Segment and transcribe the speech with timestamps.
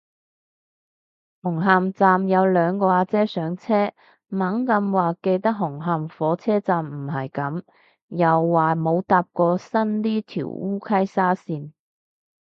[1.43, 3.91] 紅磡站有兩個阿姐上車，
[4.29, 7.63] 猛咁話記得紅磡火車站唔係噉，
[8.07, 11.71] 又話冇搭過新呢條烏溪沙綫